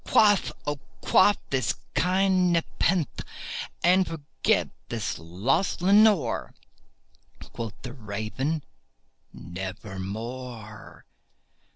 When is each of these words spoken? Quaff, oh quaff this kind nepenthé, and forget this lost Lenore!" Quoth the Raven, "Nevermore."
Quaff, 0.03 0.51
oh 0.65 0.79
quaff 1.01 1.37
this 1.51 1.75
kind 1.93 2.51
nepenthé, 2.55 3.23
and 3.83 4.07
forget 4.07 4.67
this 4.89 5.19
lost 5.19 5.79
Lenore!" 5.79 6.55
Quoth 7.53 7.79
the 7.83 7.93
Raven, 7.93 8.63
"Nevermore." 9.31 11.05